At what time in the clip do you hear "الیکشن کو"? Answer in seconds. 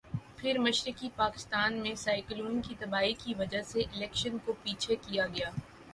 3.83-4.53